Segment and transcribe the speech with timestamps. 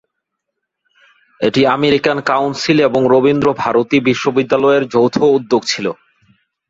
[1.41, 5.85] এটি American council এবং রবীন্দ্র ভারতী বিশ্ববিদ্যালয়ের যৌথ উদ্যোগ ছিল।